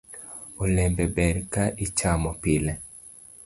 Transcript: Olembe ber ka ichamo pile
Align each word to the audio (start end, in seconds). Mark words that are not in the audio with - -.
Olembe 0.63 1.05
ber 1.15 1.35
ka 1.53 1.63
ichamo 1.85 2.31
pile 2.43 2.73